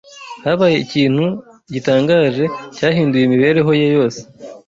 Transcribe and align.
habaye 0.45 0.75
ikintu 0.85 1.25
gitangaje 1.73 2.43
cyahinduye 2.75 3.23
imibereho 3.25 3.71
ye 3.81 3.87
yose 3.95 4.19